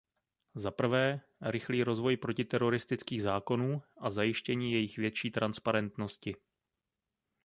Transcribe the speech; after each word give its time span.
Zaprvé, 0.55 1.21
rychlý 1.41 1.83
rozvoj 1.83 2.17
protiteroristických 2.17 3.21
zákonů 3.23 3.83
a 3.97 4.09
zajištění 4.11 4.71
jejich 4.71 4.97
větší 4.97 5.31
transparentnosti. 5.31 6.35